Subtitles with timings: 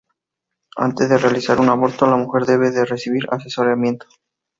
[0.77, 4.07] Antes de realizar un aborto, la mujer debe de recibir asesoramiento.